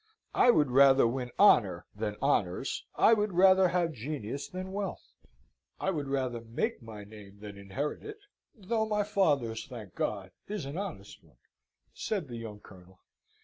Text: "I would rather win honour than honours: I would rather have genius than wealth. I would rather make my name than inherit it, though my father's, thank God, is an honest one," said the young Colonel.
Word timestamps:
"I 0.33 0.49
would 0.49 0.71
rather 0.71 1.05
win 1.05 1.29
honour 1.37 1.85
than 1.95 2.15
honours: 2.23 2.85
I 2.95 3.13
would 3.13 3.33
rather 3.33 3.67
have 3.67 3.91
genius 3.91 4.47
than 4.47 4.71
wealth. 4.71 5.11
I 5.79 5.91
would 5.91 6.07
rather 6.07 6.41
make 6.41 6.81
my 6.81 7.03
name 7.03 7.37
than 7.39 7.55
inherit 7.55 8.01
it, 8.01 8.17
though 8.55 8.87
my 8.87 9.03
father's, 9.03 9.67
thank 9.67 9.93
God, 9.93 10.31
is 10.47 10.65
an 10.65 10.75
honest 10.75 11.23
one," 11.23 11.37
said 11.93 12.29
the 12.29 12.37
young 12.37 12.59
Colonel. 12.61 12.97